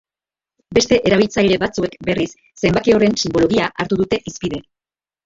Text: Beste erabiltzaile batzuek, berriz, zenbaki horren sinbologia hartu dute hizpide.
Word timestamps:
Beste 0.77 0.97
erabiltzaile 1.09 1.59
batzuek, 1.63 1.97
berriz, 2.07 2.27
zenbaki 2.65 2.95
horren 2.97 3.19
sinbologia 3.25 3.69
hartu 3.85 4.01
dute 4.01 4.21
hizpide. 4.25 4.63